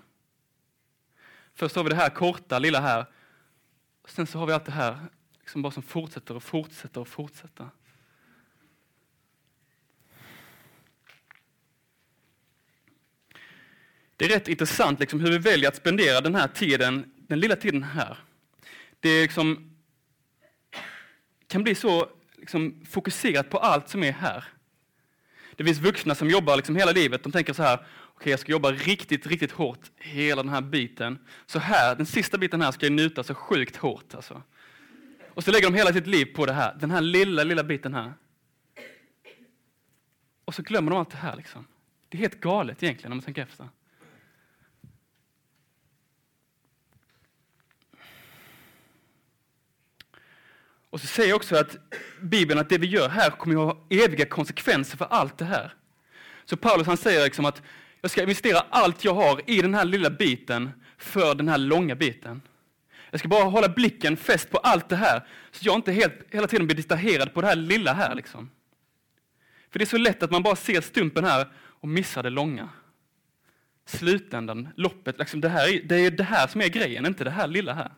[1.55, 3.07] Först har vi det här korta, lilla här.
[4.05, 4.99] Sen så har vi allt det här
[5.39, 7.69] liksom bara som fortsätter och fortsätter och fortsätter.
[14.17, 17.57] Det är rätt intressant liksom hur vi väljer att spendera den här tiden den lilla
[17.57, 18.19] tiden här,
[19.01, 19.76] det liksom,
[21.49, 24.45] kan bli så liksom, fokuserat på allt som är här.
[25.57, 28.41] Det finns vuxna som jobbar liksom hela livet, de tänker så här, okej okay, jag
[28.41, 31.19] ska jobba riktigt, riktigt hårt hela den här biten.
[31.47, 34.43] Så här, den sista biten här ska jag njuta så sjukt hårt alltså.
[35.35, 37.95] Och så lägger de hela sitt liv på det här, den här lilla, lilla biten
[37.95, 38.13] här.
[40.45, 41.67] Och så glömmer de allt det här liksom.
[42.09, 43.69] Det är helt galet egentligen om man tänker efter.
[50.97, 51.77] Och så säger också att
[52.21, 55.75] Bibeln att det vi gör här kommer att ha eviga konsekvenser för allt det här.
[56.45, 57.63] Så Paulus han säger liksom att
[58.01, 61.95] jag ska investera allt jag har i den här lilla biten för den här långa
[61.95, 62.43] biten.
[63.11, 66.47] Jag ska bara hålla blicken fäst på allt det här, så jag inte helt, hela
[66.47, 68.15] tiden blir distraherad på det här lilla här.
[68.15, 68.51] Liksom.
[69.71, 72.69] För det är så lätt att man bara ser stumpen här och missar det långa.
[73.87, 77.47] Slutändan, loppet, liksom det, här, det är det här som är grejen, inte det här
[77.47, 77.93] lilla här.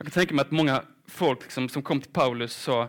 [0.00, 2.88] Jag kan tänka mig att många folk liksom, som kom till Paulus sa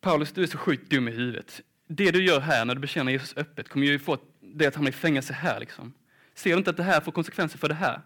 [0.00, 1.60] Paulus, du är så sjukt dum i huvudet.
[1.86, 4.90] Det du gör här när du bekänner Jesus öppet kommer ju få det att hamna
[4.90, 5.60] i fängelse här.
[5.60, 5.92] Liksom.
[6.34, 8.00] Ser du inte att det här får konsekvenser för det här?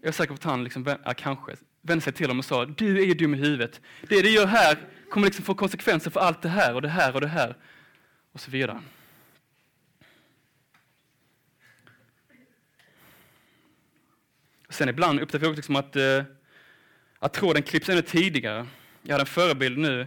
[0.00, 2.64] Jag är säker på att han, liksom, ja, kanske, vände sig till honom och sa,
[2.64, 3.80] du är ju dum i huvudet.
[4.08, 4.78] Det du gör här
[5.10, 7.56] kommer liksom få konsekvenser för allt det här och det här och det här.
[8.32, 8.80] Och så vidare.
[14.72, 16.24] Sen ibland upptäcker jag liksom att, eh,
[17.18, 18.66] att tråden klipps ännu tidigare.
[19.02, 20.00] Jag hade en förebild nu,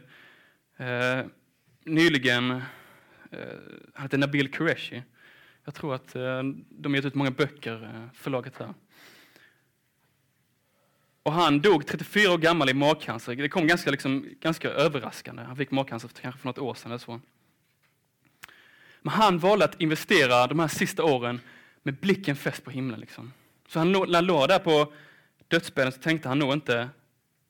[0.78, 1.25] eh,
[1.84, 2.62] nyligen, eh,
[3.93, 5.04] han heter Nabil Qureshi.
[5.65, 8.73] Jag tror att eh, de har gett ut många böcker, eh, förlaget här.
[11.23, 13.36] Och han dog 34 år gammal i magcancer.
[13.36, 15.43] Det kom ganska, liksom, ganska överraskande.
[15.43, 17.21] Han fick magcancer för, kanske för något år sedan eller så.
[19.01, 21.39] Men han valde att investera de här sista åren
[21.84, 22.99] med blicken fäst på himlen.
[22.99, 23.32] Liksom.
[23.67, 24.93] Så han, när han låg där på
[25.47, 26.89] dödsbädden så tänkte han nog inte,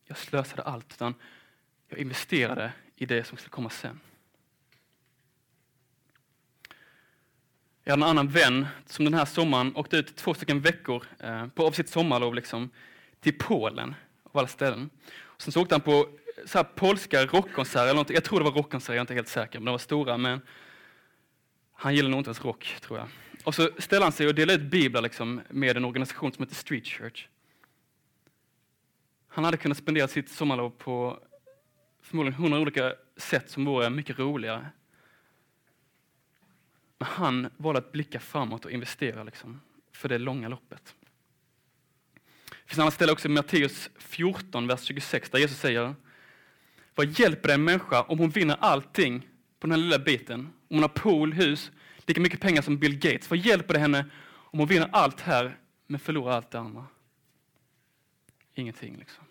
[0.05, 1.13] jag slösade allt, utan
[1.87, 3.99] jag investerade i det som skulle komma sen.
[7.83, 11.47] Jag hade en annan vän som den här sommaren åkte ut två stycken veckor eh,
[11.47, 12.69] på, av sitt sommarlov liksom,
[13.19, 14.89] till Polen, av alla ställen.
[15.23, 18.09] Och sen så åkte han på eh, så här polska rockkonserter, eller något.
[18.09, 20.17] jag tror det var rockkonserter, jag är inte helt säker, men de var stora.
[20.17, 20.41] Men
[21.73, 23.07] han gillar nog inte ens rock, tror jag.
[23.45, 26.55] Och så ställde han sig och delade ut biblar liksom, med en organisation som heter
[26.55, 27.27] Street Church.
[29.27, 31.19] Han hade kunnat spendera sitt sommarlov på
[32.01, 34.67] förmodligen hundra olika sätt som vore mycket roligare.
[36.97, 40.95] Men han valde att blicka framåt och investera liksom, för det långa loppet.
[42.45, 45.95] Det finns en annan ställe också i Matteus 14, vers 26, där Jesus säger
[46.95, 49.19] Vad hjälper det en människa om hon vinner allting
[49.59, 50.39] på den här lilla biten?
[50.39, 51.71] Om hon har pool, hus,
[52.05, 53.29] lika mycket pengar som Bill Gates.
[53.29, 56.87] Vad hjälper det henne om hon vinner allt här men förlorar allt det andra?
[58.53, 59.23] Ingenting liksom.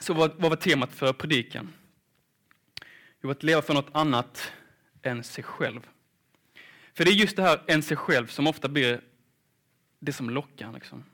[0.00, 1.72] Så vad, vad var temat för predikan?
[3.22, 4.52] Jo, att leva för något annat
[5.02, 5.88] än sig själv.
[6.94, 9.00] För det är just det här än sig själv som ofta blir
[9.98, 10.72] det som lockar.
[10.72, 11.04] Liksom.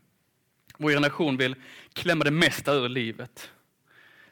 [0.76, 1.54] Vår generation vill
[1.92, 3.50] klämma det mesta ur livet.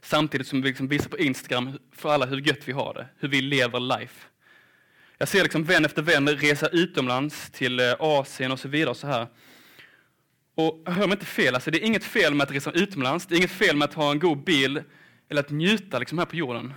[0.03, 3.29] Samtidigt som vi liksom visar på Instagram för alla hur gött vi har det, hur
[3.29, 4.29] vi lever life.
[5.19, 8.91] Jag ser liksom vän efter vän resa utomlands till eh, Asien och så vidare.
[8.91, 9.27] Och så här.
[10.55, 13.35] Och hör mig inte fel, alltså det är inget fel med att resa utomlands, det
[13.35, 14.83] är inget fel med att ha en god bil
[15.29, 16.75] eller att njuta liksom här på jorden.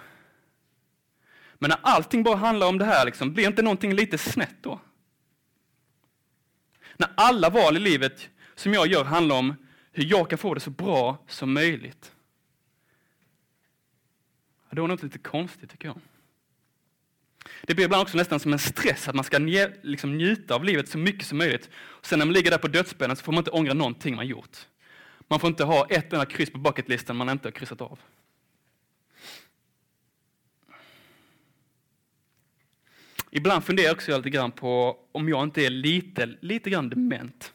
[1.53, 4.81] Men när allting bara handlar om det här, liksom, blir inte någonting lite snett då?
[6.97, 9.55] När alla val i livet som jag gör handlar om
[9.91, 12.12] hur jag kan få det så bra som möjligt.
[14.71, 15.99] Då är det något lite konstigt tycker jag.
[17.62, 20.63] Det blir ibland också nästan som en stress att man ska nj liksom njuta av
[20.63, 21.69] livet så mycket som möjligt.
[21.75, 24.27] Och sen när man ligger där på dödsbädden så får man inte ångra någonting man
[24.27, 24.57] gjort.
[25.27, 27.99] Man får inte ha ett enda kryss på bucketlisten man inte har kryssat av.
[33.32, 37.53] Ibland funderar jag också lite grann på om jag inte är lite, lite grann dement.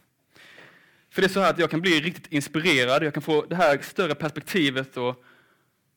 [1.10, 3.56] För det är så här att jag kan bli riktigt inspirerad, jag kan få det
[3.56, 5.24] här större perspektivet och,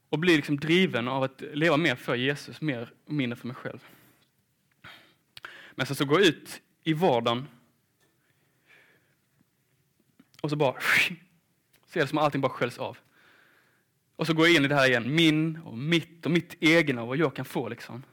[0.10, 3.56] och bli liksom driven av att leva mer för Jesus, mer och mindre för mig
[3.56, 3.80] själv.
[5.76, 7.48] Men sen så går jag ut i vardagen
[10.42, 10.76] och så bara
[11.88, 12.98] ser det som att allting bara sköljs av.
[14.16, 17.02] Och så går jag in i det här igen, min och mitt och mitt egna
[17.02, 18.04] och vad jag kan få liksom.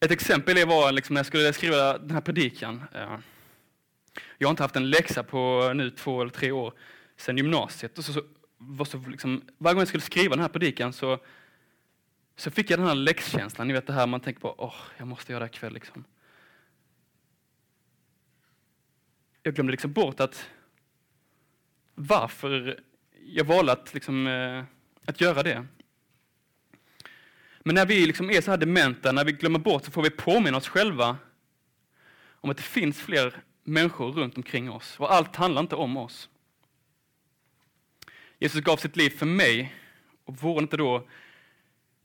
[0.00, 2.82] Ett exempel var liksom när jag skulle skriva den här predikan.
[2.94, 3.18] Eh,
[4.38, 6.72] jag har inte haft en läxa på nu två eller tre år
[7.16, 7.98] sedan gymnasiet.
[7.98, 8.22] Och så, så,
[8.58, 11.18] var så liksom, varje gång jag skulle skriva den här predikan så
[12.36, 15.08] så fick jag den här läxkänslan, ni vet det här man tänker på, åh, jag
[15.08, 16.04] måste göra det ikväll liksom.
[19.42, 20.50] Jag glömde liksom bort att
[21.94, 22.80] varför
[23.26, 24.64] jag valde att, liksom, eh,
[25.04, 25.66] att göra det.
[27.60, 30.10] Men när vi liksom är så här dementa, när vi glömmer bort, så får vi
[30.10, 31.16] påminna oss själva
[32.30, 35.00] om att det finns fler människor runt omkring oss.
[35.00, 36.28] Och allt handlar inte om oss.
[38.38, 39.74] Jesus gav sitt liv för mig,
[40.24, 41.08] och vore det inte då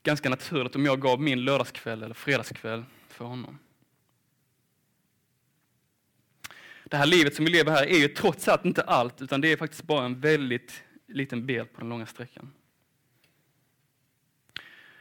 [0.03, 3.59] ganska naturligt om jag gav min lördagskväll eller fredagskväll för honom?
[6.84, 9.51] Det här livet som vi lever här är ju trots allt inte allt, utan det
[9.51, 12.51] är faktiskt bara en väldigt liten del på den långa sträckan.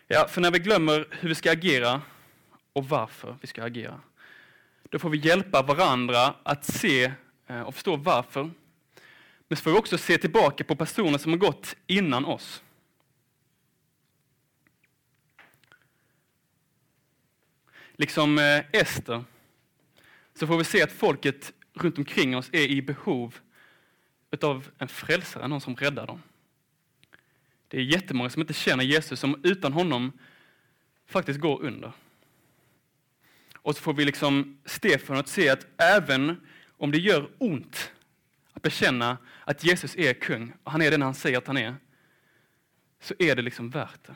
[0.07, 2.03] Ja, för när vi glömmer hur vi ska agera
[2.72, 4.01] och varför vi ska agera,
[4.89, 7.12] då får vi hjälpa varandra att se
[7.47, 8.51] eh, och förstå varför.
[9.51, 12.62] Men så får vi också se tillbaka på personer som har gått innan oss.
[17.92, 19.24] Liksom eh, Ester,
[20.34, 23.38] så får vi se att folket runt omkring oss är i behov
[24.42, 26.22] av en frälsare, någon som räddar dem.
[27.68, 30.12] Det är jättemånga som inte känner Jesus, som utan honom
[31.07, 31.92] faktiskt går under.
[33.57, 36.40] Och så får vi liksom Stefan att se att även
[36.76, 37.92] om det gör ont
[38.53, 41.76] att bekänna att Jesus är kung, och han är den han säger att han är,
[43.01, 44.14] så är det liksom värt det.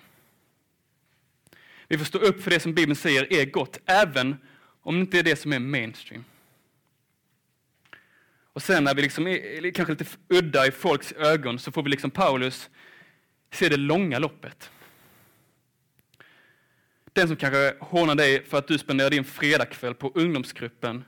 [1.89, 4.37] Vi får stå upp för det som Bibeln säger är gott, även
[4.81, 6.25] om det inte är det som är mainstream.
[8.53, 11.91] Och sen när vi liksom är kanske lite udda i folks ögon så får vi
[11.91, 12.71] liksom Paulus
[13.51, 14.71] se det långa loppet.
[17.13, 21.05] Den som kanske hånar dig för att du spenderar din fredagkväll på ungdomsgruppen,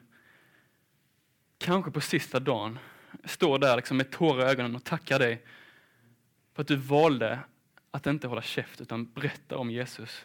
[1.59, 2.79] kanske på sista dagen,
[3.27, 5.43] står där liksom med tårar i ögonen och tackar dig
[6.55, 7.39] för att du valde
[7.91, 10.25] att inte hålla käft utan berätta om Jesus.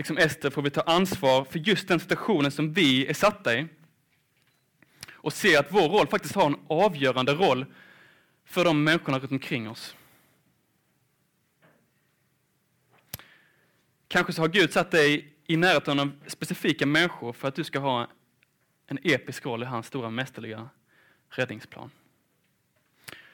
[0.00, 3.66] liksom Ester får vi ta ansvar för just den situationen som vi är satta i.
[5.12, 7.66] Och se att vår roll faktiskt har en avgörande roll
[8.44, 9.96] för de människorna runt omkring oss.
[14.08, 17.78] Kanske så har Gud satt dig i närheten av specifika människor för att du ska
[17.78, 18.08] ha
[18.90, 20.68] en episk roll i hans stora mästerliga
[21.28, 21.90] räddningsplan.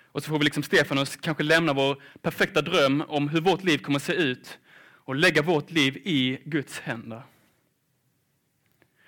[0.02, 3.78] Och så får vi liksom Stefanus kanske lämna vår perfekta dröm om hur vårt liv
[3.78, 7.22] kommer att se ut och lägga vårt liv i Guds händer.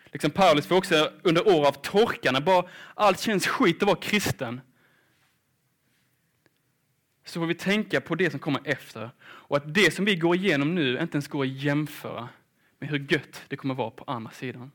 [0.05, 4.01] Liksom Paulus får också under år av torka, när bara allt känns skit att vara
[4.01, 4.61] kristen,
[7.25, 10.37] så får vi tänka på det som kommer efter och att det som vi går
[10.37, 12.29] igenom nu inte ens går att jämföra
[12.79, 14.73] med hur gött det kommer vara på andra sidan.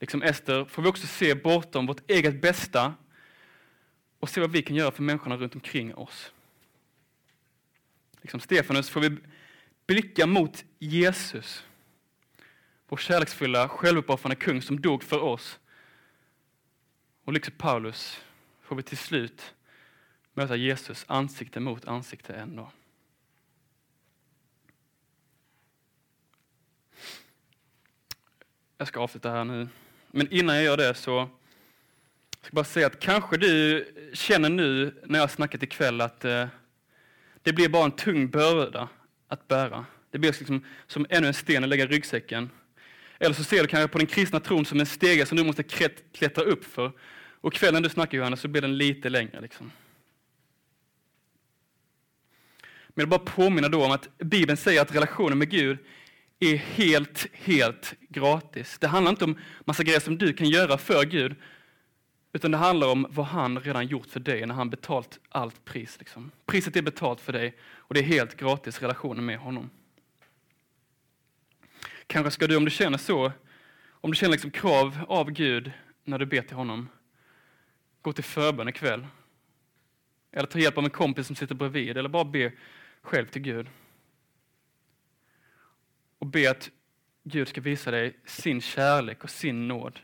[0.00, 2.94] Liksom Ester får vi också se bortom vårt eget bästa
[4.20, 6.32] och se vad vi kan göra för människorna runt omkring oss
[8.20, 9.16] liksom Stefanus, får vi
[9.86, 11.64] blicka mot Jesus.
[12.88, 15.58] Vår kärleksfulla, självuppoffrande kung som dog för oss.
[17.24, 18.20] Och liksom Paulus
[18.60, 19.54] får vi till slut
[20.32, 22.72] möta Jesus ansikte mot ansikte ändå.
[28.76, 29.68] Jag ska avsluta här nu.
[30.12, 31.28] Men innan jag gör det så
[32.40, 36.24] ska jag bara säga att kanske du känner nu när jag har snackat ikväll att
[36.24, 36.46] eh,
[37.42, 38.88] det blir bara en tung börda
[39.28, 39.86] att bära.
[40.10, 42.50] Det blir liksom som ännu en sten att lägga i ryggsäcken.
[43.18, 45.62] Eller så ser du kanske på den kristna tron som en stege som du måste
[46.12, 46.92] klättra upp för.
[47.40, 49.40] Och kvällen du snackar Johannes så blir den lite längre.
[49.40, 49.72] Liksom.
[52.88, 55.78] Men jag vill bara påminna då om att Bibeln säger att relationen med Gud
[56.40, 58.78] är helt, helt gratis.
[58.78, 61.36] Det handlar inte om massa grejer som du kan göra för Gud,
[62.32, 65.96] utan det handlar om vad han redan gjort för dig när han betalt allt pris.
[65.98, 66.30] Liksom.
[66.46, 69.70] Priset är betalt för dig och det är helt gratis relationen med honom.
[72.06, 73.32] Kanske ska du, om du känner så,
[73.90, 75.72] om du känner liksom krav av Gud
[76.04, 76.88] när du ber till honom,
[78.02, 79.06] gå till förbön ikväll.
[80.32, 82.52] Eller ta hjälp av en kompis som sitter bredvid, eller bara be
[83.02, 83.66] själv till Gud.
[86.20, 86.70] Och be att
[87.24, 90.00] Gud ska visa dig sin kärlek och sin nåd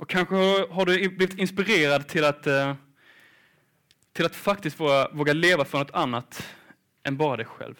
[0.00, 0.34] och kanske
[0.70, 2.74] har du blivit inspirerad till att, eh,
[4.12, 6.54] till att faktiskt våga, våga leva för något annat
[7.02, 7.74] än bara dig själv.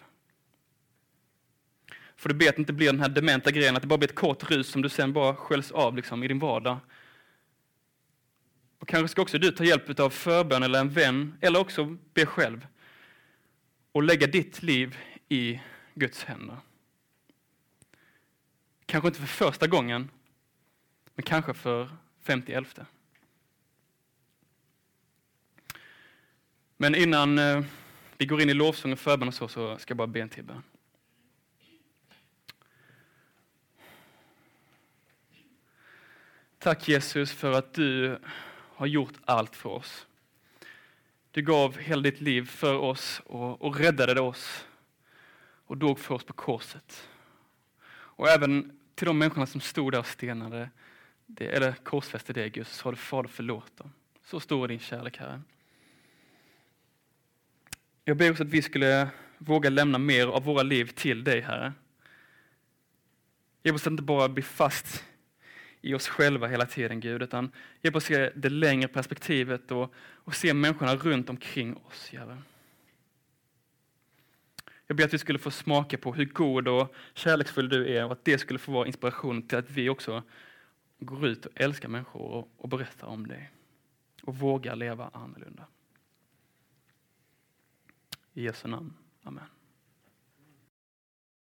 [2.16, 4.08] För du ber att det inte blir den här dementa grejen, att det bara blir
[4.08, 6.78] ett kort rus som du sen bara sköljs av liksom, i din vardag.
[8.78, 12.26] Och kanske ska också du ta hjälp av förbön eller en vän, eller också be
[12.26, 12.66] själv.
[13.92, 14.98] Och lägga ditt liv
[15.32, 15.60] i
[15.94, 16.56] Guds händer.
[18.86, 20.10] Kanske inte för första gången,
[21.14, 21.90] men kanske för
[22.22, 22.78] 51.
[26.76, 27.64] Men innan eh,
[28.18, 30.28] vi går in i lovsång och förbön och så, så ska jag bara be en
[30.28, 30.62] till bön.
[36.58, 38.18] Tack Jesus för att du
[38.74, 40.06] har gjort allt för oss.
[41.30, 44.66] Du gav hela ditt liv för oss och, och räddade oss
[45.70, 47.08] och dog för oss på korset.
[47.90, 50.70] Och även till de människorna som stod där och stenade,
[51.26, 53.92] det, eller korsfäste dig Gud, så sa du Fader förlåt dem.
[54.24, 55.42] Så stor är din kärlek Herre.
[58.04, 59.08] Jag ber också att vi skulle
[59.38, 61.72] våga lämna mer av våra liv till dig Herre.
[63.62, 65.04] Hjälp oss att inte bara bli fast
[65.80, 67.52] i oss själva hela tiden Gud, utan
[67.82, 72.38] hjälp oss se det längre perspektivet och, och se människorna runt omkring oss, Herre.
[74.90, 78.12] Jag ber att vi skulle få smaka på hur god och kärleksfull du är och
[78.12, 80.22] att det skulle få vara inspiration till att vi också
[80.98, 83.50] går ut och älskar människor och, och berättar om dig
[84.22, 85.66] och vågar leva annorlunda.
[88.32, 88.94] I Jesu namn.
[89.22, 89.44] Amen.